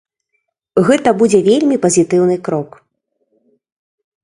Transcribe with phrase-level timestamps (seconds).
[0.87, 2.69] Гэта будзе вельмі пазітыўны крок.